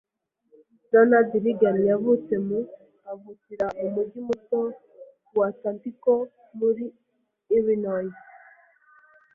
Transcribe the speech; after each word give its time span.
Ronald 0.91 1.29
Reagan 1.43 1.77
yavutse 1.91 2.33
mu, 2.47 2.59
avukira 3.11 3.65
mu 3.77 3.85
mujyi 3.93 4.19
muto 4.27 4.59
wa 5.37 5.47
Tampico, 5.61 6.13
muri 6.59 6.85
Illinois. 7.57 8.15